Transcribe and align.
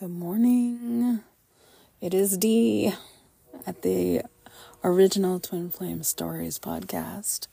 Good 0.00 0.12
morning. 0.12 1.20
It 2.00 2.14
is 2.14 2.38
Dee 2.38 2.90
at 3.66 3.82
the 3.82 4.22
original 4.82 5.38
Twin 5.38 5.68
Flame 5.68 6.02
Stories 6.04 6.58
podcast, 6.58 7.48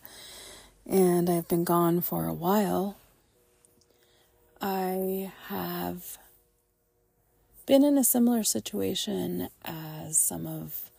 and 0.89 1.29
I've 1.29 1.49
been 1.49 1.65
gone 1.65 1.99
for 1.99 2.25
a 2.25 2.33
while. 2.33 2.95
I 4.61 5.33
have 5.47 6.17
been 7.65 7.83
in 7.83 7.97
a 7.97 8.03
similar 8.05 8.45
situation 8.45 9.49
as 9.65 10.17
some 10.17 10.47
of 10.47 10.89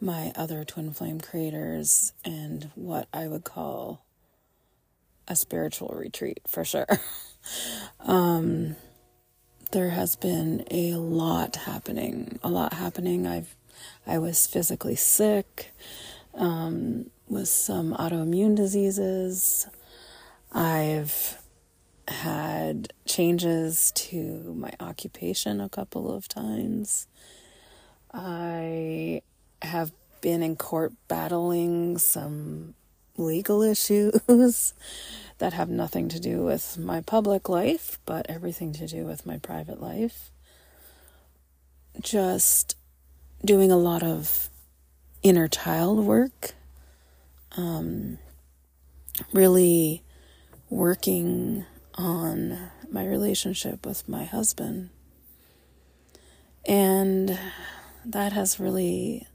my 0.00 0.30
other 0.36 0.64
Twin 0.64 0.92
Flame 0.92 1.20
creators, 1.20 2.12
and 2.24 2.70
what 2.76 3.08
I 3.12 3.26
would 3.26 3.42
call 3.42 4.04
a 5.26 5.34
spiritual 5.34 5.96
retreat 5.98 6.38
for 6.46 6.64
sure. 6.64 6.86
um, 7.98 8.76
there 9.72 9.90
has 9.90 10.16
been 10.16 10.64
a 10.70 10.94
lot 10.94 11.56
happening. 11.56 12.38
A 12.42 12.48
lot 12.48 12.74
happening. 12.74 13.26
I've 13.26 13.54
I 14.06 14.18
was 14.18 14.46
physically 14.46 14.96
sick 14.96 15.70
um, 16.34 17.10
with 17.28 17.48
some 17.48 17.94
autoimmune 17.94 18.56
diseases. 18.56 19.66
I've 20.52 21.38
had 22.08 22.92
changes 23.06 23.92
to 23.94 24.54
my 24.56 24.72
occupation 24.80 25.60
a 25.60 25.68
couple 25.68 26.12
of 26.12 26.28
times. 26.28 27.06
I 28.12 29.22
have 29.62 29.92
been 30.20 30.42
in 30.42 30.56
court 30.56 30.92
battling 31.08 31.98
some 31.98 32.74
legal 33.16 33.62
issues 33.62 34.74
that 35.38 35.52
have 35.52 35.68
nothing 35.68 36.08
to 36.08 36.20
do 36.20 36.44
with 36.44 36.78
my 36.78 37.00
public 37.00 37.48
life, 37.48 37.98
but 38.06 38.26
everything 38.28 38.72
to 38.74 38.86
do 38.86 39.04
with 39.04 39.26
my 39.26 39.38
private 39.38 39.80
life. 39.80 40.30
Just 42.00 42.76
doing 43.44 43.72
a 43.72 43.76
lot 43.76 44.02
of 44.02 44.50
inner 45.22 45.48
child 45.48 46.04
work, 46.04 46.52
um, 47.56 48.18
really 49.32 50.02
working 50.68 51.64
on 51.94 52.70
my 52.90 53.04
relationship 53.04 53.84
with 53.84 54.08
my 54.08 54.24
husband. 54.24 54.90
And 56.66 57.38
that 58.04 58.32
has 58.32 58.60
really 58.60 59.26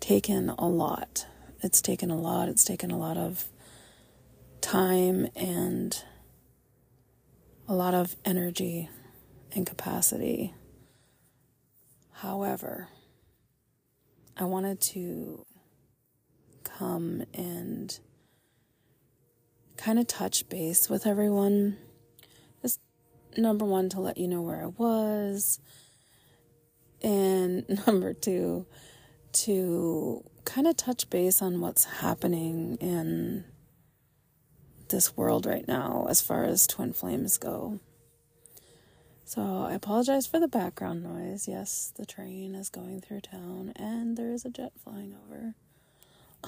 taken 0.00 0.50
a 0.50 0.68
lot. 0.68 1.26
It's 1.64 1.80
taken 1.80 2.10
a 2.10 2.18
lot. 2.18 2.50
It's 2.50 2.62
taken 2.62 2.90
a 2.90 2.98
lot 2.98 3.16
of 3.16 3.46
time 4.60 5.28
and 5.34 5.98
a 7.66 7.74
lot 7.74 7.94
of 7.94 8.16
energy 8.22 8.90
and 9.50 9.66
capacity. 9.66 10.52
However, 12.12 12.88
I 14.36 14.44
wanted 14.44 14.82
to 14.92 15.46
come 16.64 17.24
and 17.32 17.98
kind 19.78 19.98
of 19.98 20.06
touch 20.06 20.46
base 20.50 20.90
with 20.90 21.06
everyone. 21.06 21.78
Just 22.60 22.78
number 23.38 23.64
one, 23.64 23.88
to 23.88 24.00
let 24.00 24.18
you 24.18 24.28
know 24.28 24.42
where 24.42 24.62
I 24.62 24.66
was. 24.66 25.60
And 27.02 27.64
number 27.86 28.12
two, 28.12 28.66
to 29.32 30.24
kind 30.44 30.66
of 30.66 30.76
touch 30.76 31.08
base 31.10 31.42
on 31.42 31.60
what's 31.60 31.84
happening 31.84 32.76
in 32.80 33.44
this 34.88 35.16
world 35.16 35.46
right 35.46 35.66
now 35.66 36.06
as 36.08 36.20
far 36.20 36.44
as 36.44 36.66
twin 36.66 36.92
flames 36.92 37.38
go. 37.38 37.80
So 39.24 39.66
I 39.68 39.72
apologize 39.72 40.26
for 40.26 40.38
the 40.38 40.48
background 40.48 41.02
noise. 41.02 41.48
Yes, 41.48 41.92
the 41.96 42.04
train 42.04 42.54
is 42.54 42.68
going 42.68 43.00
through 43.00 43.22
town 43.22 43.72
and 43.74 44.16
there 44.16 44.32
is 44.32 44.44
a 44.44 44.50
jet 44.50 44.72
flying 44.82 45.14
over 45.24 45.54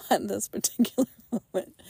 at 0.10 0.28
this 0.28 0.48
particular 0.48 1.08
moment. 1.32 1.80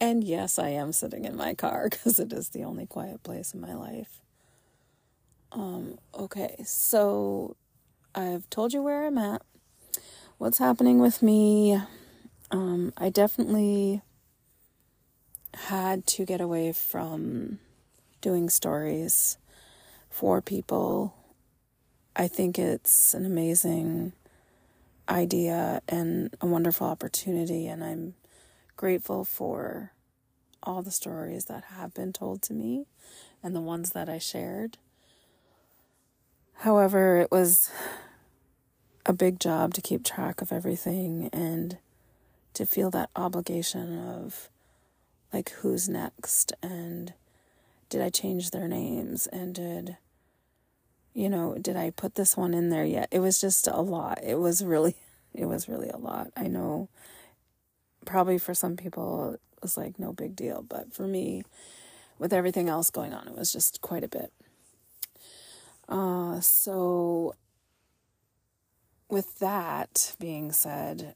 And 0.00 0.22
yes, 0.22 0.58
I 0.58 0.68
am 0.68 0.92
sitting 0.92 1.24
in 1.24 1.36
my 1.36 1.54
car 1.54 1.88
because 1.90 2.18
it 2.18 2.32
is 2.32 2.50
the 2.50 2.64
only 2.64 2.86
quiet 2.86 3.22
place 3.22 3.52
in 3.52 3.60
my 3.60 3.74
life. 3.74 4.20
Um, 5.52 5.98
okay, 6.14 6.56
so 6.64 7.56
I've 8.14 8.48
told 8.50 8.72
you 8.72 8.82
where 8.82 9.06
I'm 9.06 9.18
at, 9.18 9.42
what's 10.38 10.58
happening 10.58 10.98
with 10.98 11.22
me. 11.22 11.80
Um, 12.50 12.92
I 12.96 13.08
definitely 13.08 14.02
had 15.54 16.06
to 16.08 16.26
get 16.26 16.40
away 16.40 16.72
from 16.72 17.58
doing 18.20 18.50
stories 18.50 19.38
for 20.10 20.42
people. 20.42 21.14
I 22.14 22.28
think 22.28 22.58
it's 22.58 23.14
an 23.14 23.24
amazing 23.24 24.12
idea 25.08 25.80
and 25.88 26.34
a 26.40 26.46
wonderful 26.46 26.86
opportunity, 26.86 27.66
and 27.66 27.82
I'm 27.82 28.14
grateful 28.76 29.24
for 29.24 29.92
all 30.62 30.82
the 30.82 30.90
stories 30.90 31.46
that 31.46 31.64
have 31.76 31.94
been 31.94 32.12
told 32.12 32.42
to 32.42 32.52
me 32.52 32.86
and 33.42 33.54
the 33.54 33.60
ones 33.60 33.90
that 33.90 34.08
I 34.08 34.18
shared. 34.18 34.78
However, 36.60 37.18
it 37.18 37.30
was 37.30 37.70
a 39.06 39.12
big 39.12 39.38
job 39.38 39.72
to 39.72 39.80
keep 39.80 40.04
track 40.04 40.42
of 40.42 40.52
everything 40.52 41.30
and 41.32 41.78
to 42.52 42.66
feel 42.66 42.90
that 42.90 43.08
obligation 43.14 43.96
of 43.96 44.50
like 45.32 45.50
who's 45.50 45.88
next 45.88 46.52
and 46.62 47.14
did 47.88 48.02
I 48.02 48.10
change 48.10 48.50
their 48.50 48.66
names 48.66 49.28
and 49.28 49.54
did 49.54 49.96
you 51.14 51.28
know 51.28 51.56
did 51.60 51.76
I 51.76 51.90
put 51.90 52.16
this 52.16 52.36
one 52.36 52.52
in 52.52 52.68
there 52.70 52.84
yet? 52.84 53.08
It 53.12 53.20
was 53.20 53.40
just 53.40 53.68
a 53.68 53.80
lot. 53.80 54.18
It 54.24 54.40
was 54.40 54.64
really 54.64 54.96
it 55.34 55.46
was 55.46 55.68
really 55.68 55.88
a 55.88 55.98
lot. 55.98 56.32
I 56.36 56.48
know 56.48 56.88
probably 58.04 58.38
for 58.38 58.54
some 58.54 58.76
people 58.76 59.34
it 59.34 59.62
was 59.62 59.76
like 59.76 59.98
no 60.00 60.12
big 60.12 60.34
deal 60.34 60.64
but 60.68 60.92
for 60.92 61.06
me 61.06 61.44
with 62.18 62.32
everything 62.32 62.68
else 62.68 62.90
going 62.90 63.12
on 63.12 63.28
it 63.28 63.36
was 63.36 63.52
just 63.52 63.80
quite 63.82 64.02
a 64.02 64.08
bit. 64.08 64.32
Uh 65.88 66.40
so 66.40 67.36
with 69.08 69.38
that 69.38 70.14
being 70.18 70.52
said 70.52 71.14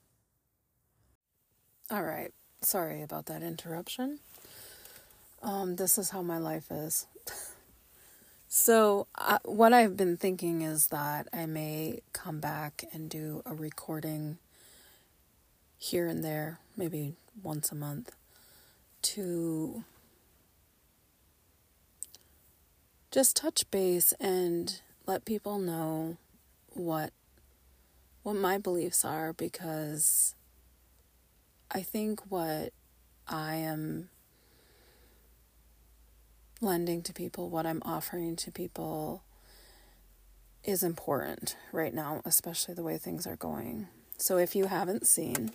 all 1.91 2.03
right 2.05 2.33
Sorry 2.63 3.01
about 3.01 3.25
that 3.27 3.43
interruption. 3.43 4.19
Um, 5.43 5.77
this 5.77 5.97
is 5.97 6.11
how 6.11 6.21
my 6.21 6.37
life 6.37 6.71
is. 6.71 7.07
so, 8.49 9.07
uh, 9.17 9.39
what 9.45 9.73
I've 9.73 9.97
been 9.97 10.19
thinking 10.19 10.61
is 10.61 10.89
that 10.89 11.27
I 11.33 11.47
may 11.47 12.03
come 12.13 12.39
back 12.39 12.85
and 12.93 13.09
do 13.09 13.43
a 13.47 13.55
recording 13.55 14.37
here 15.79 16.07
and 16.07 16.23
there, 16.23 16.59
maybe 16.77 17.15
once 17.43 17.73
a 17.73 17.75
month, 17.75 18.15
to 19.03 19.85
just 23.11 23.37
touch 23.37 23.71
base 23.71 24.13
and 24.21 24.83
let 25.07 25.25
people 25.25 25.59
know 25.59 26.19
what 26.75 27.15
what 28.23 28.37
my 28.37 28.59
beliefs 28.59 29.05
are 29.05 29.33
because 29.33 30.35
I 31.71 31.83
think 31.83 32.21
what 32.31 32.73
I 33.27 33.55
am 33.57 34.11
lending 36.61 37.03
to 37.03 37.13
people, 37.13 37.49
what 37.49 37.67
I'm 37.67 37.83
offering 37.85 38.37
to 38.37 38.51
people, 38.51 39.23
is 40.63 40.83
important 40.83 41.57
right 41.73 41.95
now, 41.95 42.21
especially 42.25 42.75
the 42.75 42.83
way 42.83 42.99
things 42.99 43.27
are 43.27 43.37
going. 43.37 43.89
So, 44.19 44.37
if 44.37 44.55
you 44.55 44.67
haven't 44.67 45.07
seen, 45.07 45.53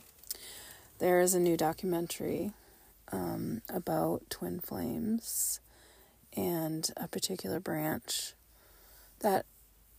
there 0.97 1.19
is 1.19 1.35
a 1.35 1.39
new 1.39 1.55
documentary 1.57 2.51
um, 3.11 3.61
about 3.69 4.23
twin 4.29 4.59
flames 4.59 5.59
and 6.35 6.89
a 6.97 7.07
particular 7.07 7.59
branch 7.59 8.33
that 9.19 9.45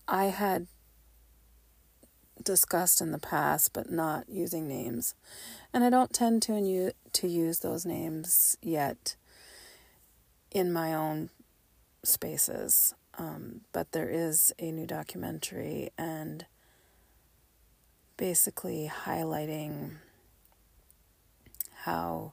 I 0.08 0.26
had 0.26 0.66
discussed 2.42 3.00
in 3.00 3.12
the 3.12 3.18
past, 3.18 3.72
but 3.72 3.90
not 3.90 4.28
using 4.28 4.68
names. 4.68 5.14
And 5.72 5.84
I 5.84 5.90
don't 5.90 6.12
tend 6.12 6.42
to 6.42 6.92
to 7.12 7.28
use 7.28 7.60
those 7.60 7.86
names 7.86 8.56
yet 8.62 9.16
in 10.50 10.72
my 10.72 10.94
own 10.94 11.30
spaces. 12.02 12.94
Um, 13.18 13.62
but 13.72 13.92
there 13.92 14.08
is 14.10 14.52
a 14.58 14.70
new 14.70 14.86
documentary 14.86 15.90
and 15.96 16.44
basically 18.16 18.90
highlighting 19.04 19.96
how 21.84 22.32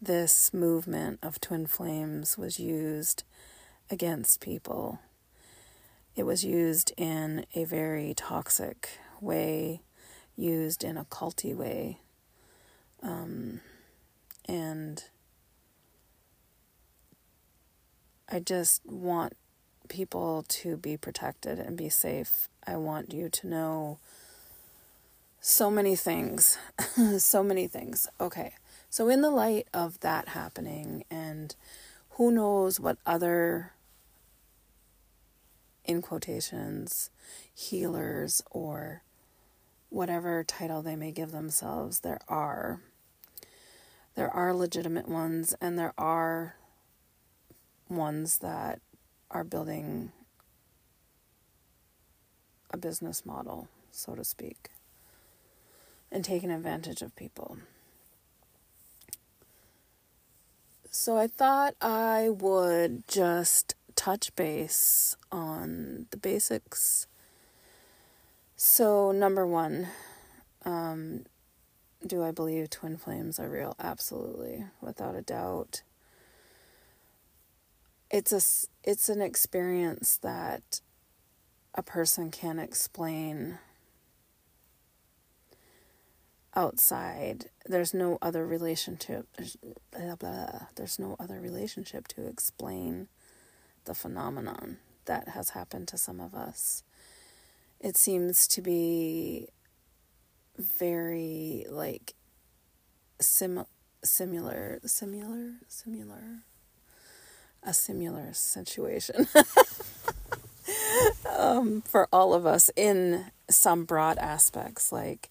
this 0.00 0.52
movement 0.52 1.18
of 1.22 1.40
twin 1.40 1.66
flames 1.66 2.38
was 2.38 2.60
used 2.60 3.24
against 3.90 4.40
people. 4.40 5.00
It 6.14 6.24
was 6.24 6.44
used 6.44 6.92
in 6.96 7.46
a 7.54 7.64
very 7.64 8.12
toxic 8.14 8.98
way, 9.20 9.82
used 10.36 10.84
in 10.84 10.96
a 10.96 11.04
culty 11.04 11.54
way. 11.54 11.98
Um, 13.02 13.60
and 14.46 15.04
I 18.28 18.40
just 18.40 18.84
want 18.86 19.36
people 19.88 20.44
to 20.48 20.76
be 20.76 20.96
protected 20.96 21.58
and 21.58 21.76
be 21.76 21.88
safe. 21.88 22.48
I 22.66 22.76
want 22.76 23.12
you 23.12 23.28
to 23.28 23.46
know 23.46 23.98
so 25.40 25.70
many 25.70 25.96
things. 25.96 26.58
so 27.18 27.42
many 27.42 27.66
things. 27.66 28.08
Okay. 28.20 28.54
So, 28.90 29.08
in 29.08 29.20
the 29.20 29.30
light 29.30 29.66
of 29.74 30.00
that 30.00 30.28
happening, 30.28 31.04
and 31.10 31.54
who 32.10 32.30
knows 32.30 32.80
what 32.80 32.98
other, 33.04 33.72
in 35.84 36.00
quotations, 36.00 37.10
healers 37.52 38.42
or 38.50 39.02
whatever 39.90 40.44
title 40.44 40.82
they 40.82 40.96
may 40.96 41.12
give 41.12 41.32
themselves, 41.32 42.00
there 42.00 42.20
are. 42.28 42.80
There 44.14 44.30
are 44.30 44.52
legitimate 44.52 45.08
ones, 45.08 45.54
and 45.60 45.78
there 45.78 45.94
are 45.96 46.56
ones 47.88 48.38
that 48.38 48.80
are 49.30 49.44
building 49.44 50.12
a 52.70 52.76
business 52.76 53.24
model, 53.24 53.68
so 53.90 54.14
to 54.14 54.24
speak, 54.24 54.70
and 56.10 56.24
taking 56.24 56.50
advantage 56.50 57.02
of 57.02 57.14
people. 57.16 57.58
So 60.90 61.16
I 61.16 61.26
thought 61.26 61.74
I 61.80 62.28
would 62.30 63.06
just 63.08 63.74
touch 63.94 64.34
base 64.36 65.16
on 65.30 66.06
the 66.10 66.16
basics. 66.16 67.07
So, 68.60 69.12
number 69.12 69.46
one, 69.46 69.86
um, 70.64 71.26
do 72.04 72.24
I 72.24 72.32
believe 72.32 72.70
twin 72.70 72.96
flames 72.96 73.38
are 73.38 73.48
real? 73.48 73.76
Absolutely, 73.78 74.64
without 74.80 75.14
a 75.14 75.22
doubt. 75.22 75.82
It's 78.10 78.32
a 78.32 78.42
it's 78.82 79.08
an 79.08 79.22
experience 79.22 80.16
that 80.16 80.80
a 81.72 81.84
person 81.84 82.32
can 82.32 82.58
explain 82.58 83.60
outside. 86.56 87.50
There's 87.64 87.94
no 87.94 88.18
other 88.20 88.44
relationship. 88.44 89.28
Blah, 89.92 90.16
blah, 90.16 90.62
there's 90.74 90.98
no 90.98 91.14
other 91.20 91.38
relationship 91.40 92.08
to 92.08 92.26
explain 92.26 93.06
the 93.84 93.94
phenomenon 93.94 94.78
that 95.04 95.28
has 95.28 95.50
happened 95.50 95.86
to 95.88 95.96
some 95.96 96.18
of 96.18 96.34
us. 96.34 96.82
It 97.80 97.96
seems 97.96 98.46
to 98.48 98.62
be 98.62 99.48
very 100.56 101.66
like 101.70 102.14
sim 103.20 103.64
similar 104.02 104.80
similar 104.84 105.54
similar 105.68 106.42
a 107.62 107.74
similar 107.74 108.32
situation 108.32 109.26
um, 111.38 111.82
for 111.82 112.08
all 112.12 112.34
of 112.34 112.46
us 112.46 112.70
in 112.76 113.26
some 113.50 113.84
broad 113.84 114.18
aspects 114.18 114.92
like 114.92 115.28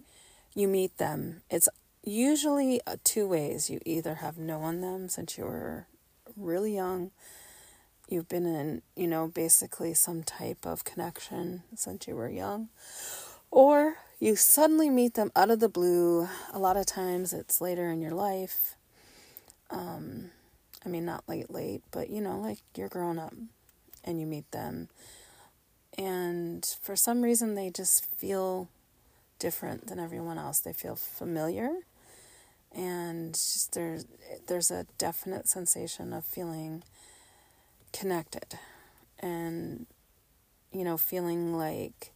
you 0.57 0.67
meet 0.67 0.97
them, 0.97 1.41
it's 1.51 1.69
usually 2.03 2.81
uh, 2.87 2.95
two 3.03 3.27
ways. 3.27 3.69
You 3.69 3.79
either 3.85 4.15
have 4.15 4.39
known 4.39 4.81
them 4.81 5.07
since 5.07 5.37
you 5.37 5.45
were 5.45 5.85
really 6.35 6.73
young, 6.73 7.11
you've 8.07 8.29
been 8.29 8.45
in, 8.45 8.81
you 8.95 9.07
know, 9.07 9.27
basically 9.27 9.93
some 9.93 10.23
type 10.23 10.65
of 10.65 10.83
connection 10.83 11.63
since 11.75 12.07
you 12.07 12.15
were 12.15 12.29
young, 12.29 12.69
or 13.51 13.97
you 14.19 14.35
suddenly 14.35 14.89
meet 14.89 15.13
them 15.13 15.31
out 15.35 15.51
of 15.51 15.59
the 15.59 15.69
blue. 15.69 16.27
A 16.53 16.59
lot 16.59 16.77
of 16.77 16.85
times 16.85 17.33
it's 17.33 17.61
later 17.61 17.91
in 17.91 18.01
your 18.01 18.11
life. 18.11 18.75
Um, 19.69 20.31
I 20.85 20.89
mean, 20.89 21.05
not 21.05 21.27
late, 21.27 21.51
late, 21.51 21.81
but 21.91 22.09
you 22.09 22.21
know, 22.21 22.39
like 22.39 22.59
you're 22.75 22.87
grown 22.87 23.19
up 23.19 23.33
and 24.03 24.19
you 24.19 24.25
meet 24.25 24.49
them. 24.51 24.89
And 25.97 26.65
for 26.81 26.95
some 26.95 27.21
reason, 27.21 27.55
they 27.55 27.69
just 27.69 28.05
feel 28.15 28.69
different 29.39 29.87
than 29.87 29.99
everyone 29.99 30.37
else. 30.37 30.59
They 30.59 30.73
feel 30.73 30.95
familiar, 30.95 31.71
and 32.71 33.37
there's 33.73 34.05
there's 34.47 34.71
a 34.71 34.85
definite 34.97 35.47
sensation 35.47 36.13
of 36.13 36.23
feeling 36.23 36.83
connected, 37.97 38.59
and 39.19 39.85
you 40.71 40.83
know, 40.83 40.97
feeling 40.97 41.57
like 41.57 42.11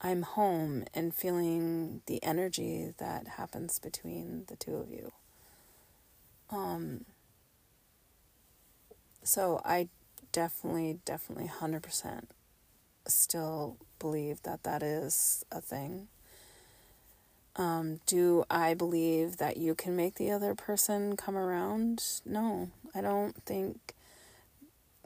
I'm 0.00 0.22
home, 0.22 0.84
and 0.94 1.14
feeling 1.14 2.02
the 2.06 2.22
energy 2.22 2.92
that 2.98 3.26
happens 3.26 3.78
between 3.78 4.44
the 4.48 4.56
two 4.56 4.76
of 4.76 4.90
you. 4.90 5.12
Um. 6.50 7.04
So 9.22 9.60
I 9.64 9.88
definitely, 10.32 11.00
definitely, 11.04 11.46
hundred 11.46 11.82
percent 11.82 12.30
still 13.06 13.76
believe 13.98 14.42
that 14.42 14.62
that 14.62 14.82
is 14.82 15.44
a 15.50 15.60
thing. 15.60 16.08
Um, 17.56 18.00
do 18.06 18.44
I 18.48 18.74
believe 18.74 19.38
that 19.38 19.56
you 19.56 19.74
can 19.74 19.96
make 19.96 20.14
the 20.14 20.30
other 20.30 20.54
person 20.54 21.16
come 21.16 21.36
around? 21.36 22.04
No, 22.24 22.70
I 22.94 23.00
don't 23.00 23.34
think 23.44 23.94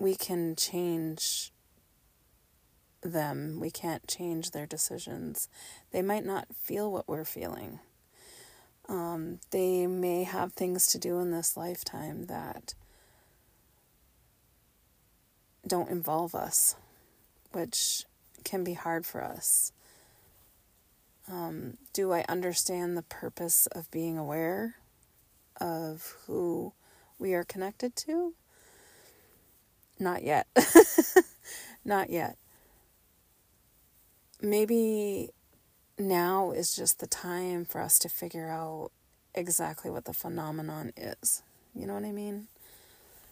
we 0.02 0.16
can 0.16 0.56
change 0.56 1.52
them. 3.02 3.58
We 3.60 3.70
can't 3.70 4.06
change 4.08 4.50
their 4.50 4.66
decisions. 4.66 5.48
They 5.92 6.02
might 6.02 6.24
not 6.24 6.48
feel 6.54 6.90
what 6.90 7.08
we're 7.08 7.24
feeling. 7.24 7.78
Um, 8.88 9.38
they 9.52 9.86
may 9.86 10.24
have 10.24 10.52
things 10.52 10.88
to 10.88 10.98
do 10.98 11.20
in 11.20 11.30
this 11.30 11.56
lifetime 11.56 12.26
that 12.26 12.74
don't 15.66 15.88
involve 15.88 16.34
us 16.34 16.74
which 17.52 18.04
can 18.44 18.64
be 18.64 18.72
hard 18.74 19.06
for 19.06 19.22
us. 19.22 19.72
Um, 21.30 21.76
do 21.92 22.12
I 22.12 22.24
understand 22.28 22.96
the 22.96 23.02
purpose 23.02 23.68
of 23.68 23.90
being 23.90 24.18
aware 24.18 24.76
of 25.60 26.16
who 26.26 26.72
we 27.18 27.34
are 27.34 27.44
connected 27.44 27.94
to? 27.96 28.34
Not 29.98 30.22
yet. 30.22 30.46
Not 31.84 32.10
yet. 32.10 32.36
Maybe 34.40 35.30
now 35.98 36.50
is 36.50 36.74
just 36.74 36.98
the 36.98 37.06
time 37.06 37.64
for 37.64 37.80
us 37.80 37.98
to 38.00 38.08
figure 38.08 38.48
out 38.48 38.90
exactly 39.34 39.90
what 39.90 40.04
the 40.04 40.12
phenomenon 40.12 40.92
is. 40.96 41.42
You 41.74 41.86
know 41.86 41.94
what 41.94 42.04
I 42.04 42.12
mean? 42.12 42.48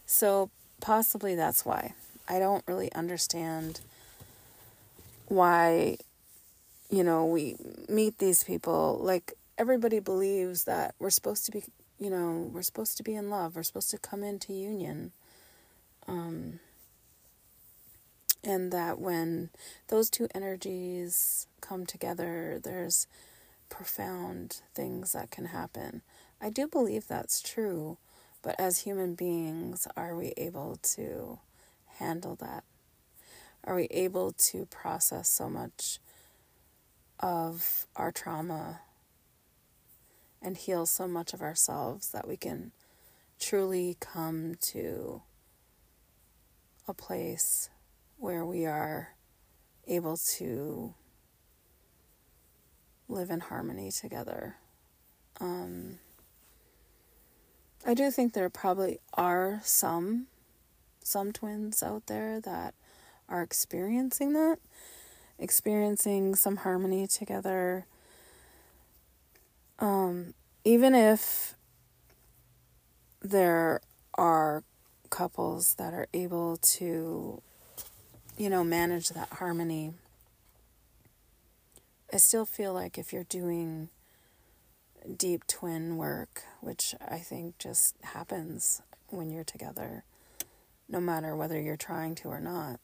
So, 0.06 0.50
possibly 0.80 1.34
that's 1.34 1.64
why. 1.64 1.94
I 2.28 2.38
don't 2.38 2.64
really 2.66 2.92
understand 2.92 3.80
why 5.26 5.96
you 6.90 7.05
know 7.05 7.24
we 7.24 7.56
meet 7.88 8.19
these 8.19 8.43
people 8.43 8.98
like 9.00 9.34
everybody 9.56 10.00
believes 10.00 10.64
that 10.64 10.94
we're 10.98 11.10
supposed 11.10 11.44
to 11.46 11.52
be 11.52 11.62
you 12.00 12.10
know 12.10 12.50
we're 12.52 12.62
supposed 12.62 12.96
to 12.96 13.02
be 13.05 13.14
in 13.14 13.31
love 13.31 13.55
we're 13.55 13.62
supposed 13.62 13.90
to 13.90 13.98
come 13.98 14.24
into 14.24 14.52
union 14.52 15.12
um 16.10 16.58
and 18.43 18.72
that 18.72 18.98
when 18.98 19.50
those 19.88 20.10
two 20.10 20.26
energies 20.34 21.46
come 21.60 21.86
together 21.86 22.60
there's 22.62 23.06
profound 23.69 24.60
things 24.74 25.12
that 25.12 25.31
can 25.31 25.44
happen. 25.46 26.02
I 26.40 26.50
do 26.50 26.67
believe 26.67 27.06
that's 27.06 27.40
true 27.40 27.98
but 28.43 28.58
as 28.58 28.81
human 28.81 29.14
beings 29.14 29.86
are 29.96 30.17
we 30.17 30.32
able 30.36 30.79
to 30.94 31.38
handle 31.98 32.34
that? 32.36 32.64
Are 33.62 33.76
we 33.76 33.84
able 33.90 34.32
to 34.32 34.67
process 34.67 35.29
so 35.29 35.48
much 35.48 35.98
of 37.20 37.86
our 37.94 38.10
trauma 38.10 38.81
and 40.43 40.56
heal 40.56 40.86
so 40.86 41.06
much 41.06 41.34
of 41.34 41.43
ourselves 41.43 42.10
that 42.10 42.26
we 42.26 42.38
can 42.38 42.72
truly 43.38 43.96
come 44.00 44.55
to 44.60 45.20
a 46.91 46.94
place 46.94 47.70
where 48.19 48.44
we 48.44 48.67
are 48.67 49.15
able 49.87 50.17
to 50.17 50.93
live 53.09 53.31
in 53.31 53.41
harmony 53.41 53.91
together. 53.91 54.56
Um, 55.41 56.01
I 57.87 57.94
do 57.94 58.11
think 58.11 58.35
there 58.35 58.51
probably 58.51 58.99
are 59.15 59.61
some 59.65 60.27
some 61.03 61.32
twins 61.32 61.82
out 61.82 62.06
there 62.06 62.41
that 62.41 62.75
are 63.29 63.43
experiencing 63.43 64.35
that, 64.35 64.59
experiencing 65.39 66.35
some 66.35 66.59
harmony 66.59 67.06
together. 67.06 67.87
Um, 69.79 70.35
even 70.65 70.94
if 70.94 71.55
there 73.23 73.81
are 74.15 74.63
couples 75.10 75.74
that 75.74 75.93
are 75.93 76.06
able 76.14 76.56
to, 76.56 77.43
you 78.38 78.50
know, 78.50 78.64
manage 78.64 79.10
that 79.10 79.29
harmony, 79.34 79.93
I 82.12 82.17
still 82.17 82.44
feel 82.44 82.72
like 82.72 82.98
if 82.98 83.12
you're 83.12 83.24
doing 83.24 83.88
deep 85.17 85.46
twin 85.46 85.96
work, 85.96 86.43
which 86.60 86.94
I 87.06 87.19
think 87.19 87.58
just 87.58 87.94
happens 88.02 88.82
when 89.08 89.31
you're 89.31 89.44
together, 89.44 90.05
no 90.88 91.00
matter 91.00 91.36
whether 91.36 91.60
you're 91.60 91.76
trying 91.76 92.14
to 92.17 92.29
or 92.29 92.40
not, 92.40 92.81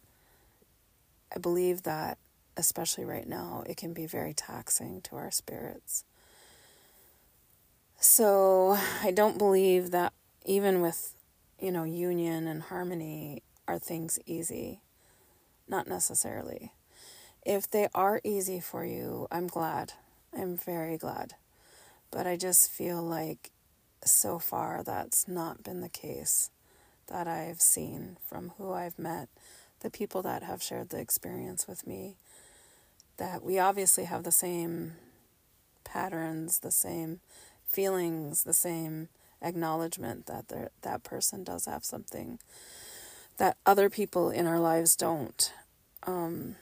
I 1.35 1.39
believe 1.39 1.83
that, 1.83 2.19
especially 2.57 3.05
right 3.05 3.29
now, 3.29 3.65
it 3.67 3.77
can 3.77 3.93
be 3.93 4.07
very 4.07 4.33
taxing 4.33 5.01
to 5.03 5.17
our 5.17 5.31
spirits. 5.31 6.05
So 7.99 8.79
I 9.03 9.11
don't 9.11 9.39
believe 9.39 9.91
that 9.91 10.13
even 10.45 10.81
with, 10.81 11.16
you 11.59 11.73
know, 11.73 11.85
union 11.85 12.47
and 12.47 12.63
harmony, 12.63 13.43
are 13.69 13.79
things 13.79 14.19
easy. 14.27 14.81
Not 15.69 15.89
necessarily. 15.89 16.73
If 17.45 17.71
they 17.71 17.89
are 17.95 18.21
easy 18.25 18.61
for 18.61 18.85
you, 18.85 19.27
I'm 19.31 19.47
glad. 19.47 19.93
I'm 20.37 20.57
very 20.57 20.97
glad. 20.97 21.35
But 22.11 22.27
I 22.27 22.37
just 22.37 22.71
feel 22.71 23.03
like 23.03 23.51
so 24.05 24.39
far 24.39 24.83
that's 24.83 25.27
not 25.27 25.63
been 25.63 25.81
the 25.81 25.89
case 25.89 26.51
that 27.09 27.27
I've 27.27 27.61
seen 27.61 28.17
from 28.25 28.53
who 28.59 28.73
I've 28.73 28.99
met, 28.99 29.29
the 29.81 29.91
people 29.91 30.23
that 30.23 30.43
have 30.43 30.63
shared 30.63 30.91
the 30.91 31.01
experience 31.01 31.69
with 31.69 31.87
me, 31.87 32.17
that 33.17 33.43
we 33.43 33.59
obviously 33.59 34.05
have 34.05 34.25
the 34.25 34.33
same 34.33 34.95
patterns, 35.85 36.59
the 36.59 36.71
same 36.71 37.21
feelings, 37.67 38.45
the 38.45 38.53
same 38.53 39.09
acknowledgement 39.43 40.27
that 40.27 40.73
that 40.83 41.03
person 41.03 41.45
does 41.45 41.67
have 41.67 41.85
something 41.85 42.39
that 43.37 43.57
other 43.67 43.91
people 43.91 44.31
in 44.31 44.47
our 44.47 44.59
lives 44.59 44.97
don't. 44.97 45.53
Um, 46.05 46.57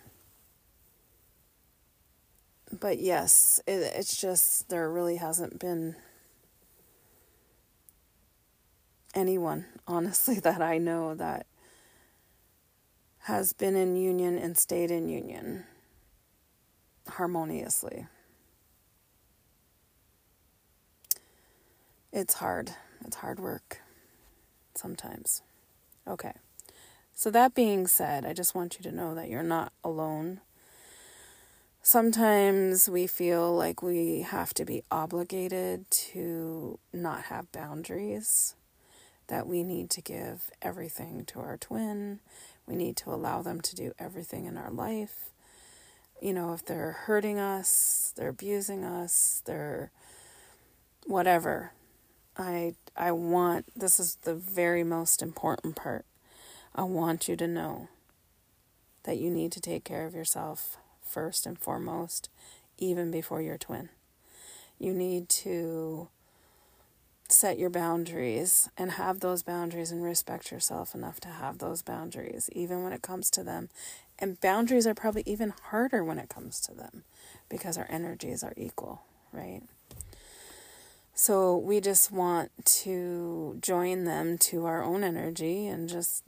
but 2.81 2.99
yes, 2.99 3.61
it, 3.67 3.93
it's 3.95 4.21
just 4.21 4.69
there 4.69 4.91
really 4.91 5.17
hasn't 5.17 5.59
been 5.59 5.97
anyone, 9.15 9.67
honestly, 9.87 10.35
that 10.41 10.61
I 10.61 10.79
know 10.79 11.15
that 11.15 11.47
has 13.21 13.53
been 13.53 13.77
in 13.77 13.97
union 13.97 14.37
and 14.37 14.59
stayed 14.59 14.91
in 14.91 15.09
union 15.09 15.65
harmoniously. 17.09 18.07
It's 22.17 22.35
hard. 22.35 22.71
It's 23.05 23.17
hard 23.17 23.41
work 23.41 23.81
sometimes. 24.77 25.43
Okay. 26.07 26.35
So, 27.13 27.29
that 27.33 27.57
being 27.57 27.89
said, 27.89 28.25
I 28.25 28.33
just 28.33 28.55
want 28.55 28.77
you 28.79 28.89
to 28.89 28.95
know 28.95 29.17
that 29.17 29.29
you're 29.29 29.43
not 29.43 29.73
alone. 29.83 30.41
Sometimes 31.83 32.89
we 32.89 33.09
feel 33.09 33.53
like 33.53 33.83
we 33.83 34.21
have 34.21 34.55
to 34.55 34.65
be 34.65 34.85
obligated 34.93 35.91
to 35.91 36.79
not 36.93 37.25
have 37.25 37.51
boundaries, 37.51 38.55
that 39.27 39.49
we 39.49 39.65
need 39.65 39.91
to 39.91 40.01
give 40.01 40.53
everything 40.63 41.25
to 41.27 41.41
our 41.41 41.57
twin, 41.57 42.21
we 42.65 42.77
need 42.77 42.97
to 42.99 43.13
allow 43.13 43.43
them 43.43 43.61
to 43.61 43.75
do 43.75 43.93
everything 43.99 44.45
in 44.45 44.57
our 44.57 44.71
life. 44.71 45.31
You 46.23 46.33
know, 46.33 46.53
if 46.53 46.65
they're 46.65 46.93
hurting 46.93 47.41
us, 47.41 48.13
they're 48.17 48.29
abusing 48.29 48.85
us, 48.85 49.43
they're 49.47 49.91
whatever. 51.07 51.73
I 52.37 52.75
I 52.97 53.13
want 53.13 53.67
this 53.79 54.01
is 54.01 54.17
the 54.23 54.35
very 54.35 54.85
most 54.85 55.23
important 55.23 55.77
part 55.77 56.05
I 56.75 56.83
want 56.83 57.29
you 57.29 57.37
to 57.37 57.47
know 57.47 57.89
that 59.05 59.19
you 59.19 59.31
need 59.31 59.53
to 59.53 59.61
take 59.61 59.85
care 59.85 60.07
of 60.07 60.15
yourself 60.15 60.77
first 61.03 61.47
and 61.47 61.59
foremost, 61.59 62.29
even 62.79 63.11
before 63.11 63.41
your 63.41 63.59
twin. 63.59 63.91
You 64.79 64.93
need 64.93 65.29
to 65.29 66.09
set 67.29 67.59
your 67.59 67.71
boundaries 67.71 68.69
and 68.77 68.93
have 68.93 69.21
those 69.21 69.43
boundaries 69.43 69.93
and 69.93 70.03
respect 70.03 70.51
yourself 70.51 70.95
enough 70.95 71.21
to 71.21 71.29
have 71.29 71.59
those 71.59 71.83
boundaries, 71.83 72.51
even 72.53 72.83
when 72.83 72.93
it 72.93 73.03
comes 73.03 73.31
to 73.31 73.45
them. 73.45 73.69
And 74.19 74.41
boundaries 74.41 74.87
are 74.87 74.95
probably 74.95 75.23
even 75.27 75.55
harder 75.71 76.03
when 76.03 76.19
it 76.19 76.29
comes 76.29 76.61
to 76.63 76.75
them 76.75 77.05
because 77.49 77.79
our 77.79 77.87
energies 77.89 78.43
are 78.43 78.55
equal, 78.57 79.03
right? 79.33 79.63
So 81.15 81.57
we 81.57 81.81
just 81.81 82.11
want 82.11 82.51
to 82.65 83.59
join 83.63 84.05
them 84.05 84.37
to 84.39 84.67
our 84.67 84.83
own 84.83 85.05
energy 85.05 85.67
and 85.69 85.89
just 85.89 86.25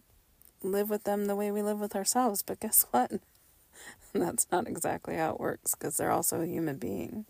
live 0.62 0.88
with 0.88 1.02
them 1.02 1.26
the 1.26 1.34
way 1.34 1.50
we 1.50 1.60
live 1.60 1.80
with 1.80 1.96
ourselves. 1.96 2.42
But 2.42 2.60
guess 2.60 2.86
what? 2.92 3.10
That's 4.14 4.46
not 4.52 4.68
exactly 4.68 5.16
how 5.16 5.32
it 5.32 5.40
works 5.40 5.74
because 5.74 5.96
they're 5.96 6.12
also 6.12 6.40
a 6.40 6.46
human 6.46 6.76
being. 6.76 7.26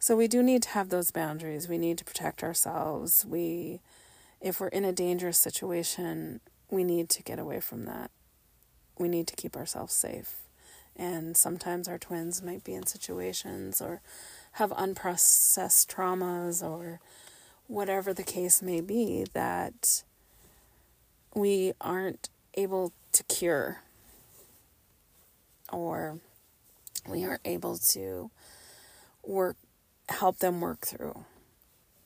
So 0.00 0.16
we 0.16 0.26
do 0.26 0.42
need 0.42 0.64
to 0.64 0.70
have 0.70 0.88
those 0.88 1.12
boundaries. 1.12 1.68
We 1.68 1.78
need 1.78 1.98
to 1.98 2.04
protect 2.04 2.42
ourselves. 2.42 3.24
We 3.24 3.80
if 4.40 4.58
we're 4.58 4.68
in 4.68 4.86
a 4.86 4.92
dangerous 4.92 5.38
situation, 5.38 6.40
we 6.70 6.82
need 6.82 7.10
to 7.10 7.22
get 7.22 7.38
away 7.38 7.60
from 7.60 7.84
that. 7.84 8.10
We 8.98 9.08
need 9.08 9.26
to 9.28 9.36
keep 9.36 9.54
ourselves 9.54 9.92
safe. 9.92 10.36
And 10.96 11.36
sometimes 11.36 11.86
our 11.88 11.98
twins 11.98 12.42
might 12.42 12.64
be 12.64 12.74
in 12.74 12.86
situations 12.86 13.80
or 13.80 14.00
have 14.52 14.70
unprocessed 14.70 15.86
traumas 15.86 16.62
or 16.62 17.00
whatever 17.66 18.12
the 18.12 18.22
case 18.22 18.60
may 18.60 18.80
be 18.80 19.24
that 19.32 20.02
we 21.34 21.72
aren't 21.80 22.28
able 22.54 22.92
to 23.12 23.22
cure. 23.24 23.82
Or 25.72 26.18
we 27.08 27.24
aren't 27.24 27.46
able 27.46 27.78
to 27.78 28.30
work 29.22 29.56
help 30.08 30.38
them 30.38 30.60
work 30.60 30.80
through. 30.80 31.24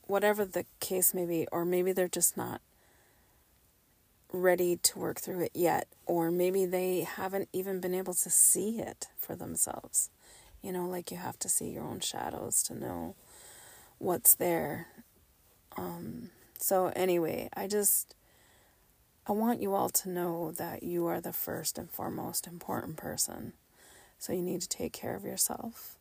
Whatever 0.07 0.45
the 0.45 0.67
case 0.81 1.15
may 1.15 1.25
be 1.25 1.47
or 1.51 1.65
maybe 1.65 1.93
they're 1.93 2.09
just 2.09 2.37
not 2.37 2.61
ready 4.31 4.77
to 4.77 4.99
work 4.99 5.21
through 5.21 5.41
it 5.41 5.53
yet 5.55 5.87
or 6.07 6.31
maybe 6.31 6.67
they 6.67 7.03
haven't 7.03 7.49
even 7.53 7.81
been 7.81 7.95
able 7.95 8.13
to 8.13 8.29
see 8.29 8.81
it 8.81 9.07
for 9.17 9.37
themselves 9.37 10.11
you 10.65 10.73
know 10.73 10.87
like 10.87 11.11
you 11.11 11.17
have 11.17 11.39
to 11.39 11.49
see 11.49 11.69
your 11.69 11.85
own 11.85 12.01
shadows 12.01 12.63
to 12.63 12.75
know 12.75 13.15
what's 13.99 14.35
there 14.35 14.89
um 15.77 16.31
so 16.59 16.93
anyway 16.97 17.49
i 17.57 17.67
just 17.67 18.15
I 19.27 19.33
want 19.33 19.63
you 19.63 19.75
all 19.75 19.89
to 19.89 20.11
know 20.11 20.53
that 20.53 20.83
you 20.83 21.07
are 21.07 21.21
the 21.21 21.33
first 21.33 21.79
and 21.79 21.91
foremost 21.91 22.47
important 22.47 22.99
person. 22.99 23.55
So 24.19 24.35
you 24.35 24.43
need 24.43 24.61
to 24.61 24.69
take 24.69 24.93
care 24.93 25.17
of 25.17 25.25
yourself. 25.25 25.97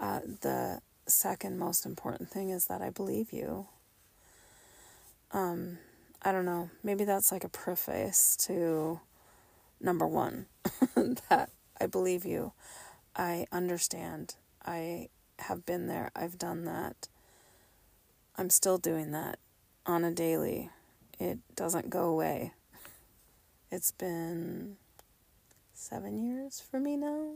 Uh, 0.00 0.20
the 0.42 0.80
second 1.06 1.58
most 1.58 1.84
important 1.84 2.30
thing 2.30 2.50
is 2.50 2.66
that 2.66 2.80
I 2.80 2.90
believe 2.90 3.32
you. 3.32 3.66
Um, 5.32 5.78
I 6.22 6.30
don't 6.30 6.44
know. 6.44 6.70
Maybe 6.84 7.02
that's 7.02 7.32
like 7.32 7.42
a 7.42 7.48
preface 7.48 8.36
to 8.46 9.00
number 9.80 10.06
one 10.06 10.46
that 11.28 11.50
I 11.80 11.86
believe 11.86 12.24
you. 12.24 12.52
I 13.14 13.46
understand. 13.52 14.36
I 14.64 15.08
have 15.38 15.66
been 15.66 15.86
there. 15.86 16.10
I've 16.14 16.38
done 16.38 16.64
that. 16.64 17.08
I'm 18.36 18.50
still 18.50 18.78
doing 18.78 19.10
that 19.12 19.38
on 19.84 20.04
a 20.04 20.10
daily 20.10 20.70
it 21.22 21.38
doesn't 21.54 21.88
go 21.88 22.04
away. 22.04 22.52
It's 23.70 23.92
been 23.92 24.76
seven 25.72 26.18
years 26.18 26.60
for 26.60 26.80
me 26.80 26.96
now. 26.96 27.34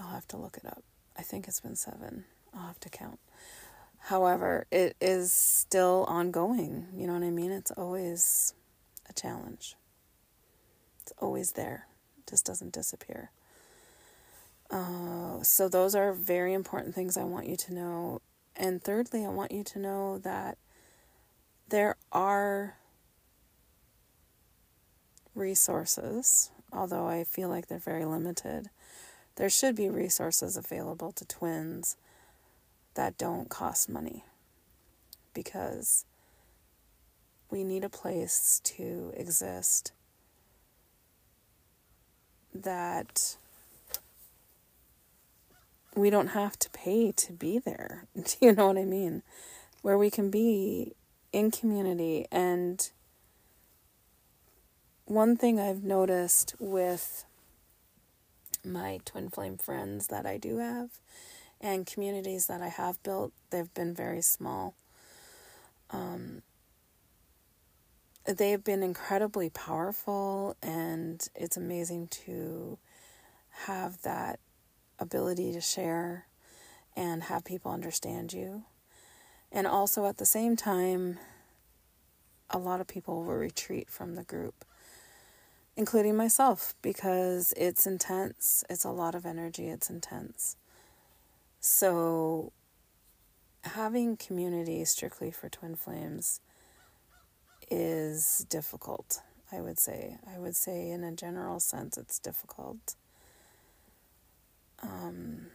I'll 0.00 0.10
have 0.10 0.28
to 0.28 0.36
look 0.36 0.56
it 0.56 0.66
up. 0.66 0.82
I 1.16 1.22
think 1.22 1.46
it's 1.46 1.60
been 1.60 1.76
seven. 1.76 2.24
I'll 2.52 2.66
have 2.66 2.80
to 2.80 2.90
count. 2.90 3.18
However, 3.98 4.66
it 4.70 4.96
is 5.00 5.32
still 5.32 6.04
ongoing. 6.08 6.86
You 6.92 7.06
know 7.06 7.14
what 7.14 7.22
I 7.22 7.30
mean? 7.30 7.50
It's 7.50 7.70
always 7.70 8.52
a 9.08 9.12
challenge. 9.12 9.76
It's 11.02 11.12
always 11.18 11.52
there. 11.52 11.86
Just 12.28 12.44
doesn't 12.44 12.72
disappear. 12.72 13.30
Uh, 14.70 15.42
so, 15.42 15.68
those 15.68 15.94
are 15.94 16.12
very 16.12 16.52
important 16.52 16.94
things 16.94 17.16
I 17.16 17.24
want 17.24 17.46
you 17.46 17.56
to 17.56 17.74
know. 17.74 18.20
And 18.56 18.82
thirdly, 18.82 19.24
I 19.24 19.28
want 19.28 19.52
you 19.52 19.62
to 19.62 19.78
know 19.78 20.18
that 20.18 20.58
there 21.68 21.96
are 22.10 22.76
resources, 25.34 26.50
although 26.72 27.06
I 27.06 27.24
feel 27.24 27.48
like 27.48 27.68
they're 27.68 27.78
very 27.78 28.04
limited. 28.04 28.70
There 29.36 29.50
should 29.50 29.76
be 29.76 29.88
resources 29.88 30.56
available 30.56 31.12
to 31.12 31.24
twins 31.26 31.96
that 32.94 33.18
don't 33.18 33.50
cost 33.50 33.88
money 33.88 34.24
because 35.34 36.06
we 37.50 37.62
need 37.62 37.84
a 37.84 37.90
place 37.90 38.60
to 38.64 39.12
exist 39.14 39.92
that 42.62 43.36
we 45.94 46.10
don't 46.10 46.28
have 46.28 46.58
to 46.58 46.70
pay 46.70 47.12
to 47.12 47.32
be 47.32 47.58
there. 47.58 48.06
Do 48.16 48.34
you 48.40 48.52
know 48.52 48.68
what 48.68 48.78
I 48.78 48.84
mean? 48.84 49.22
Where 49.82 49.98
we 49.98 50.10
can 50.10 50.30
be 50.30 50.94
in 51.32 51.50
community. 51.50 52.26
And 52.30 52.90
one 55.04 55.36
thing 55.36 55.60
I've 55.60 55.84
noticed 55.84 56.54
with 56.58 57.24
my 58.64 59.00
twin 59.04 59.28
flame 59.28 59.56
friends 59.56 60.08
that 60.08 60.26
I 60.26 60.38
do 60.38 60.58
have 60.58 60.90
and 61.60 61.86
communities 61.86 62.46
that 62.46 62.60
I 62.60 62.68
have 62.68 63.02
built, 63.02 63.32
they've 63.50 63.72
been 63.72 63.94
very 63.94 64.20
small. 64.20 64.74
Um, 65.90 66.42
they've 68.26 68.62
been 68.62 68.82
incredibly 68.82 69.50
powerful, 69.50 70.56
and 70.62 71.26
it's 71.34 71.56
amazing 71.56 72.08
to 72.08 72.78
have 73.64 74.02
that 74.02 74.38
ability 74.98 75.52
to 75.52 75.60
share 75.60 76.26
and 76.96 77.24
have 77.24 77.44
people 77.44 77.70
understand 77.70 78.32
you. 78.32 78.64
And 79.52 79.66
also 79.66 80.06
at 80.06 80.16
the 80.16 80.26
same 80.26 80.56
time, 80.56 81.18
a 82.50 82.58
lot 82.58 82.80
of 82.80 82.86
people 82.86 83.24
will 83.24 83.34
retreat 83.34 83.90
from 83.90 84.14
the 84.14 84.24
group, 84.24 84.64
including 85.76 86.16
myself, 86.16 86.74
because 86.82 87.52
it's 87.56 87.86
intense. 87.86 88.64
It's 88.70 88.84
a 88.84 88.90
lot 88.90 89.14
of 89.14 89.26
energy, 89.26 89.68
it's 89.68 89.90
intense. 89.90 90.56
So, 91.60 92.52
having 93.62 94.16
community 94.16 94.84
strictly 94.84 95.30
for 95.30 95.48
twin 95.48 95.74
flames 95.74 96.40
is 97.70 98.46
difficult, 98.48 99.20
I 99.52 99.60
would 99.60 99.78
say. 99.78 100.18
I 100.32 100.38
would 100.38 100.56
say, 100.56 100.90
in 100.90 101.04
a 101.04 101.12
general 101.12 101.60
sense, 101.60 101.96
it's 101.96 102.18
difficult. 102.18 102.94
Um, 104.82 105.46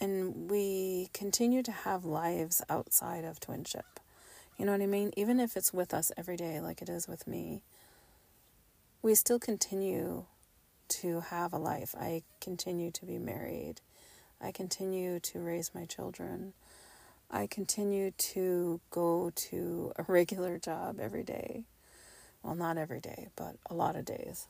and 0.00 0.50
we 0.50 1.10
continue 1.12 1.62
to 1.62 1.72
have 1.72 2.04
lives 2.04 2.62
outside 2.68 3.24
of 3.24 3.40
twinship. 3.40 3.98
You 4.56 4.66
know 4.66 4.72
what 4.72 4.82
I 4.82 4.86
mean? 4.86 5.12
Even 5.16 5.40
if 5.40 5.56
it's 5.56 5.72
with 5.72 5.94
us 5.94 6.12
every 6.16 6.36
day, 6.36 6.60
like 6.60 6.82
it 6.82 6.88
is 6.88 7.08
with 7.08 7.26
me, 7.26 7.62
we 9.02 9.14
still 9.14 9.38
continue 9.38 10.24
to 10.88 11.20
have 11.20 11.52
a 11.52 11.58
life. 11.58 11.94
I 11.98 12.22
continue 12.40 12.90
to 12.92 13.06
be 13.06 13.18
married. 13.18 13.80
I 14.40 14.52
continue 14.52 15.20
to 15.20 15.40
raise 15.40 15.74
my 15.74 15.84
children. 15.84 16.54
I 17.30 17.46
continue 17.46 18.12
to 18.12 18.80
go 18.90 19.30
to 19.34 19.92
a 19.96 20.02
regular 20.04 20.58
job 20.58 20.98
every 20.98 21.22
day. 21.22 21.64
Well, 22.42 22.54
not 22.54 22.78
every 22.78 23.00
day, 23.00 23.28
but 23.36 23.56
a 23.68 23.74
lot 23.74 23.96
of 23.96 24.06
days. 24.06 24.46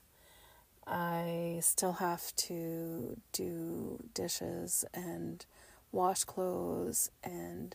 I 0.86 1.58
still 1.60 1.94
have 1.94 2.34
to 2.36 3.16
do 3.32 3.98
dishes 4.14 4.84
and 4.94 5.44
wash 5.90 6.22
clothes 6.22 7.10
and, 7.24 7.74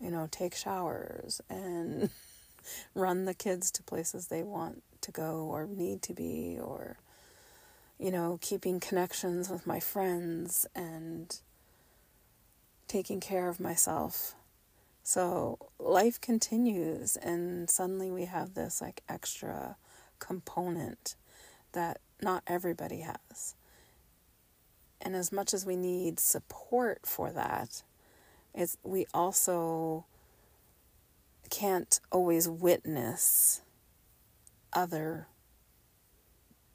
you 0.00 0.10
know, 0.10 0.28
take 0.30 0.54
showers 0.54 1.40
and 1.50 2.10
run 2.94 3.24
the 3.24 3.34
kids 3.34 3.70
to 3.72 3.82
places 3.82 4.28
they 4.28 4.44
want 4.44 4.82
to 5.00 5.10
go 5.10 5.40
or 5.50 5.66
need 5.66 6.02
to 6.02 6.14
be, 6.14 6.56
or, 6.60 6.98
you 7.98 8.12
know, 8.12 8.38
keeping 8.40 8.78
connections 8.78 9.50
with 9.50 9.66
my 9.66 9.80
friends 9.80 10.66
and 10.74 11.40
taking 12.88 13.20
care 13.20 13.48
of 13.48 13.60
myself. 13.60 14.34
So 15.02 15.58
life 15.78 16.20
continues, 16.20 17.16
and 17.16 17.70
suddenly 17.70 18.10
we 18.10 18.24
have 18.24 18.54
this 18.54 18.80
like 18.80 19.02
extra 19.08 19.76
component 20.18 21.14
that 21.72 22.00
not 22.20 22.42
everybody 22.46 23.00
has. 23.00 23.54
And 25.00 25.14
as 25.14 25.30
much 25.30 25.54
as 25.54 25.64
we 25.64 25.76
need 25.76 26.18
support 26.18 27.06
for 27.06 27.30
that, 27.30 27.82
it's, 28.52 28.76
we 28.82 29.06
also 29.14 30.04
can't 31.50 32.00
always 32.10 32.48
witness 32.48 33.62
other 34.72 35.28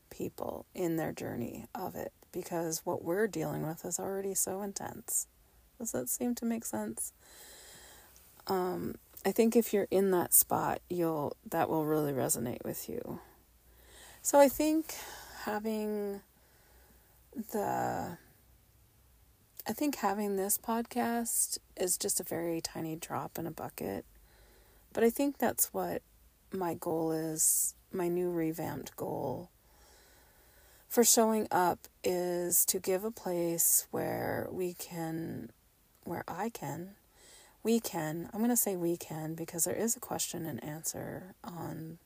people 0.10 0.66
in 0.74 0.96
their 0.96 1.12
journey 1.12 1.66
of 1.76 1.96
it 1.96 2.14
because 2.32 2.82
what 2.84 3.04
we're 3.04 3.28
dealing 3.28 3.68
with 3.68 3.84
is 3.86 4.00
already 4.00 4.34
so 4.34 4.62
intense. 4.62 5.28
Does 5.84 5.92
that 5.92 6.08
seem 6.08 6.34
to 6.36 6.46
make 6.46 6.64
sense? 6.64 7.12
Um, 8.48 8.96
I 9.26 9.34
think 9.34 9.58
if 9.58 9.74
you're 9.74 9.88
in 9.92 10.12
that 10.12 10.34
spot, 10.34 10.80
you'll 10.90 11.36
that 11.50 11.68
will 11.68 11.84
really 11.84 12.14
resonate 12.14 12.64
with 12.64 12.88
you. 12.88 13.20
So 14.22 14.40
I 14.40 14.48
think 14.48 14.96
having 15.44 16.22
the 17.52 18.18
I 19.68 19.74
think 19.74 19.98
having 19.98 20.38
this 20.38 20.58
podcast 20.58 21.58
is 21.76 21.98
just 21.98 22.22
a 22.22 22.24
very 22.24 22.62
tiny 22.62 22.96
drop 22.96 23.38
in 23.38 23.46
a 23.46 23.52
bucket. 23.52 24.06
But 24.94 25.04
I 25.04 25.10
think 25.10 25.38
that's 25.38 25.74
what 25.74 26.02
my 26.54 26.76
goal 26.76 27.12
is, 27.12 27.76
my 27.92 28.08
new 28.08 28.30
revamped 28.30 28.96
goal 28.96 29.50
for 30.94 31.04
showing 31.04 31.48
up 31.50 31.80
is 32.04 32.64
to 32.68 32.78
give 32.78 33.04
a 33.04 33.10
place 33.10 33.88
where 33.90 34.48
we 34.52 34.76
can 34.76 35.50
where 36.06 36.24
I 36.28 36.50
can 36.50 36.92
we 37.64 37.80
can 37.80 38.30
I'm 38.34 38.40
going 38.40 38.50
to 38.50 38.58
say 38.58 38.76
we 38.76 38.98
can 38.98 39.36
because 39.36 39.64
there 39.64 39.76
is 39.76 39.96
a 39.96 40.00
question 40.00 40.46
and 40.46 40.64
answer 40.64 41.36
on 41.44 41.98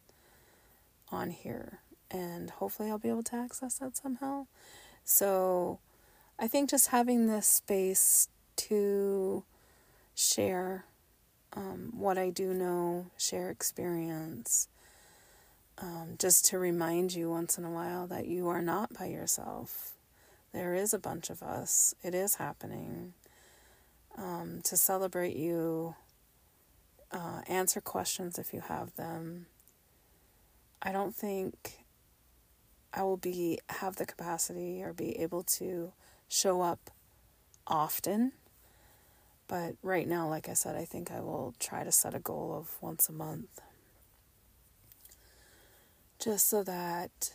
on 1.12 1.31
here 1.31 1.79
and 2.12 2.49
hopefully 2.49 2.89
I'll 2.89 2.97
be 2.97 3.10
able 3.10 3.23
to 3.23 3.36
access 3.36 3.79
that 3.79 3.97
somehow. 3.97 4.47
So 5.03 5.79
I 6.39 6.47
think 6.47 6.69
just 6.69 6.89
having 6.89 7.27
this 7.27 7.47
space 7.47 8.29
to 8.57 9.43
share 10.15 10.86
um, 11.53 11.91
what 11.95 12.17
I 12.17 12.29
do 12.29 12.53
know, 12.53 13.07
share 13.17 13.49
experience, 13.49 14.67
um, 15.79 16.15
just 16.17 16.45
to 16.45 16.60
remind 16.60 17.13
you 17.13 17.29
once 17.29 17.57
in 17.57 17.65
a 17.65 17.71
while 17.71 18.07
that 18.07 18.27
you 18.27 18.47
are 18.47 18.62
not 18.62 18.93
by 18.93 19.05
yourself. 19.05 19.93
There 20.53 20.73
is 20.73 20.93
a 20.93 20.99
bunch 20.99 21.29
of 21.29 21.43
us, 21.43 21.93
it 22.03 22.15
is 22.15 22.36
happening. 22.36 23.13
Um, 24.17 24.62
to 24.63 24.75
celebrate 24.75 25.36
you, 25.36 25.95
uh, 27.12 27.41
answer 27.47 27.80
questions 27.80 28.39
if 28.39 28.53
you 28.53 28.62
have 28.62 28.95
them. 28.95 29.45
I 30.82 30.91
don't 30.91 31.15
think 31.15 31.86
I 32.93 33.03
will 33.03 33.17
be 33.17 33.60
have 33.69 33.97
the 33.97 34.06
capacity 34.06 34.82
or 34.82 34.93
be 34.93 35.19
able 35.19 35.43
to 35.43 35.93
show 36.27 36.62
up 36.62 36.89
often. 37.67 38.32
But 39.47 39.75
right 39.82 40.08
now, 40.08 40.27
like 40.27 40.49
I 40.49 40.53
said, 40.53 40.75
I 40.75 40.84
think 40.84 41.12
I 41.12 41.21
will 41.21 41.53
try 41.60 41.84
to 41.84 41.91
set 41.91 42.13
a 42.13 42.19
goal 42.19 42.56
of 42.58 42.75
once 42.82 43.08
a 43.08 43.13
month. 43.13 43.62
Just 46.19 46.49
so 46.49 46.63
that 46.63 47.34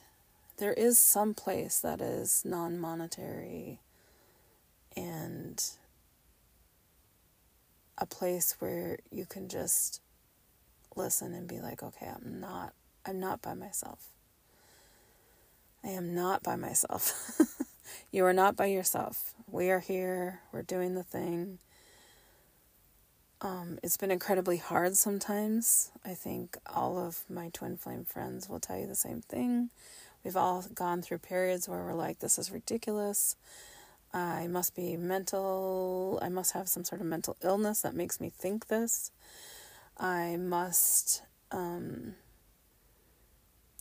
there 0.59 0.73
is 0.73 0.99
some 0.99 1.33
place 1.33 1.81
that 1.81 2.01
is 2.01 2.42
non 2.45 2.79
monetary 2.79 3.81
and 4.97 5.64
a 7.98 8.07
place 8.07 8.57
where 8.59 8.98
you 9.11 9.26
can 9.26 9.48
just 9.48 10.00
listen 10.96 11.35
and 11.35 11.48
be 11.48 11.61
like, 11.61 11.83
okay, 11.83 12.07
I'm 12.14 12.40
not 12.40 12.72
I'm 13.05 13.18
not 13.18 13.42
by 13.42 13.55
myself. 13.55 14.11
I 15.85 15.88
am 15.88 16.14
not 16.14 16.42
by 16.42 16.55
myself. 16.55 17.40
you 18.12 18.24
are 18.24 18.33
not 18.33 18.55
by 18.55 18.66
yourself. 18.66 19.35
We 19.50 19.70
are 19.70 19.81
here. 19.81 20.40
We're 20.52 20.62
doing 20.62 20.94
the 20.94 21.02
thing. 21.02 21.59
Um, 23.40 23.81
it's 23.83 23.96
been 23.96 24.12
incredibly 24.12 24.59
hard 24.59 24.96
sometimes. 24.96 25.90
I 26.05 26.14
think 26.14 26.57
all 26.72 26.96
of 26.96 27.24
my 27.28 27.50
twin 27.52 27.76
flame 27.76 28.05
friends 28.05 28.48
will 28.48 28.61
tell 28.61 28.78
you 28.78 28.87
the 28.87 28.94
same 28.94 29.20
thing. 29.20 29.70
We've 30.22 30.37
all 30.37 30.64
gone 30.72 31.02
through 31.02 31.18
periods 31.18 31.68
where 31.68 31.83
we're 31.83 31.94
like, 31.94 32.20
this 32.20 32.38
is 32.38 32.52
ridiculous. 32.52 33.35
I 34.14 34.46
must 34.46 34.75
be 34.75 34.96
mental. 34.96 36.18
I 36.20 36.29
must 36.29 36.53
have 36.53 36.68
some 36.68 36.85
sort 36.85 37.01
of 37.01 37.07
mental 37.07 37.37
illness 37.42 37.81
that 37.81 37.94
makes 37.94 38.20
me 38.20 38.31
think 38.31 38.68
this. 38.68 39.11
I 39.98 40.37
must. 40.37 41.22
Um, 41.51 42.14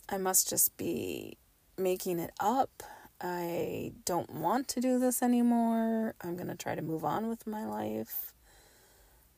I 0.08 0.18
must 0.18 0.48
just 0.48 0.76
be 0.76 1.36
making 1.78 2.18
it 2.18 2.32
up. 2.40 2.82
I 3.20 3.92
don't 4.04 4.30
want 4.30 4.68
to 4.68 4.80
do 4.80 4.98
this 4.98 5.22
anymore. 5.22 6.14
I'm 6.20 6.34
going 6.36 6.48
to 6.48 6.56
try 6.56 6.74
to 6.74 6.82
move 6.82 7.04
on 7.04 7.28
with 7.28 7.46
my 7.46 7.64
life, 7.64 8.32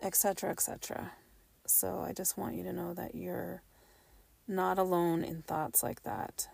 etc., 0.02 0.50
etc. 0.50 1.12
So 1.66 2.00
I 2.00 2.12
just 2.12 2.38
want 2.38 2.54
you 2.54 2.64
to 2.64 2.72
know 2.72 2.94
that 2.94 3.14
you're 3.14 3.62
not 4.48 4.78
alone 4.78 5.22
in 5.22 5.42
thoughts 5.42 5.82
like 5.82 6.02
that. 6.04 6.48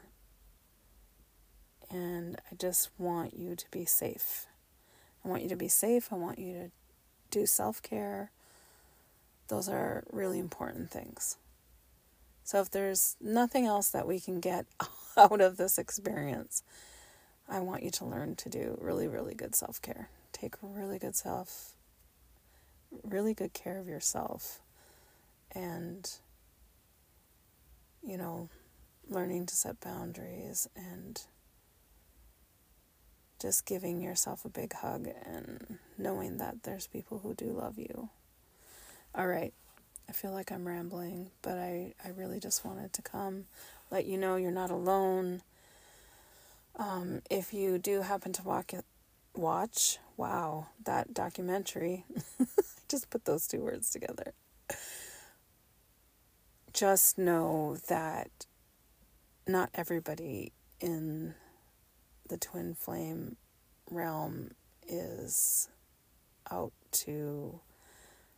And 1.90 2.37
I 2.50 2.55
just 2.55 2.90
want 2.98 3.37
you 3.37 3.57
to 3.57 3.64
be 3.70 3.85
safe. 3.85 4.46
I 5.24 5.29
want 5.29 5.42
you 5.42 5.48
to 5.48 5.57
be 5.57 5.68
safe. 5.68 6.12
I 6.12 6.16
want 6.16 6.38
you 6.38 6.53
to 6.55 6.70
do 7.31 7.46
self 7.46 7.83
care. 7.83 8.31
Those 9.48 9.68
are 9.68 10.05
really 10.11 10.38
important 10.38 10.90
things. 10.90 11.37
So, 12.44 12.61
if 12.61 12.70
there's 12.70 13.16
nothing 13.20 13.66
else 13.66 13.90
that 13.90 14.07
we 14.07 14.20
can 14.20 14.40
get 14.40 14.66
out 15.16 15.40
of 15.40 15.57
this 15.57 15.79
experience, 15.79 16.62
I 17.48 17.61
want 17.61 17.83
you 17.83 17.90
to 17.90 18.05
learn 18.05 18.37
to 18.37 18.48
do 18.48 18.79
really, 18.81 19.09
really 19.09 19.35
good 19.35 19.55
self 19.55 19.83
care. 19.83 20.09
Take 20.33 20.55
really 20.62 20.98
good 20.98 21.16
self, 21.16 21.74
really 23.03 23.35
good 23.35 23.53
care 23.53 23.79
of 23.79 23.88
yourself. 23.88 24.61
And, 25.53 26.09
you 28.07 28.16
know, 28.16 28.48
learning 29.09 29.46
to 29.46 29.57
set 29.57 29.81
boundaries 29.81 30.68
and 30.76 31.20
just 33.40 33.64
giving 33.64 34.00
yourself 34.00 34.44
a 34.44 34.50
big 34.50 34.72
hug 34.74 35.09
and 35.24 35.79
knowing 35.96 36.37
that 36.37 36.62
there's 36.62 36.87
people 36.87 37.18
who 37.20 37.35
do 37.35 37.46
love 37.46 37.79
you. 37.79 38.11
All 39.14 39.26
right. 39.26 39.53
I 40.09 40.12
feel 40.12 40.33
like 40.33 40.53
I'm 40.53 40.66
rambling, 40.66 41.31
but 41.40 41.57
I, 41.57 41.94
I 42.05 42.09
really 42.11 42.40
just 42.40 42.64
wanted 42.64 42.92
to 42.94 43.03
come, 43.03 43.46
let 43.90 44.07
you 44.07 44.18
know 44.18 44.37
you're 44.37 44.50
not 44.50 44.70
alone. 44.70 45.42
Um, 46.76 47.22
if 47.31 47.55
you 47.55 47.79
do 47.79 48.03
happen 48.03 48.33
to 48.35 48.42
walk, 48.42 48.72
watch, 49.35 49.98
wow, 50.16 50.66
that 50.85 51.14
documentary, 51.14 52.05
just 52.88 53.09
put 53.09 53.24
those 53.24 53.46
two 53.46 53.61
words 53.61 53.90
together. 53.90 54.35
Just 56.72 57.16
know 57.16 57.76
that 57.88 58.46
not 59.46 59.70
everybody 59.74 60.53
in 60.81 61.35
the 62.31 62.38
twin 62.38 62.75
flame 62.75 63.37
realm 63.90 64.53
is 64.88 65.69
out 66.51 66.73
to 66.93 67.59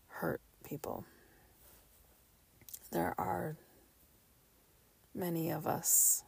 hurt 0.09 0.41
people. 0.65 1.05
There 2.91 3.15
are 3.19 3.57
many 5.15 5.51
of 5.51 5.67
us 5.67 6.25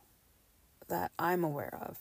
that 0.89 1.11
I'm 1.19 1.43
aware 1.43 1.77
of 1.81 1.97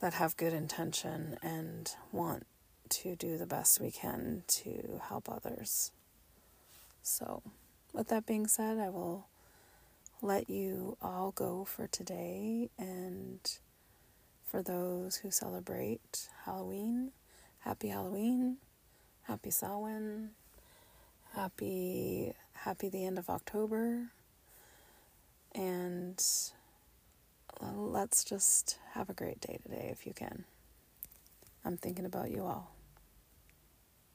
that 0.00 0.12
have 0.14 0.36
good 0.36 0.52
intention 0.52 1.38
and 1.42 1.90
want 2.12 2.46
to 2.90 3.16
do 3.16 3.38
the 3.38 3.46
best 3.46 3.80
we 3.80 3.90
can 3.90 4.42
to 4.48 5.00
help 5.08 5.30
others. 5.30 5.92
So, 7.02 7.42
with 7.94 8.08
that 8.08 8.26
being 8.26 8.46
said, 8.46 8.78
I 8.78 8.90
will 8.90 9.28
let 10.20 10.50
you 10.50 10.98
all 11.00 11.30
go 11.30 11.64
for 11.64 11.86
today. 11.86 12.68
And 12.78 13.40
for 14.46 14.62
those 14.62 15.16
who 15.16 15.30
celebrate 15.30 16.28
Halloween, 16.44 17.10
happy 17.58 17.88
Halloween, 17.88 18.58
happy 19.24 19.50
Samhain, 19.50 20.30
happy 21.34 22.32
happy 22.52 22.88
the 22.88 23.04
end 23.04 23.18
of 23.18 23.28
October. 23.28 24.06
And 25.54 26.22
let's 27.60 28.24
just 28.24 28.78
have 28.92 29.10
a 29.10 29.14
great 29.14 29.40
day 29.40 29.58
today 29.62 29.88
if 29.90 30.06
you 30.06 30.12
can. 30.12 30.44
I'm 31.64 31.76
thinking 31.76 32.04
about 32.04 32.30
you 32.30 32.44
all. 32.44 32.75